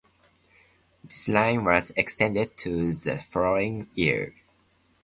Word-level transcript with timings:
The 1.03 1.31
line 1.31 1.63
was 1.63 1.91
extended 1.95 2.57
to 2.57 2.91
the 2.91 3.19
following 3.19 3.87
year. 3.93 4.33